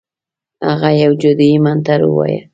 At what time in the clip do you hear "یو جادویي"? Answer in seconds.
1.03-1.57